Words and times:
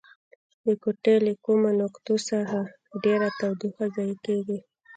د 0.65 0.67
کوټې 0.83 1.15
له 1.25 1.33
کومو 1.45 1.69
نقطو 1.81 2.15
څخه 2.29 2.57
ډیره 3.03 3.27
تودوخه 3.39 3.85
ضایع 3.95 4.17
کیږي؟ 4.25 4.59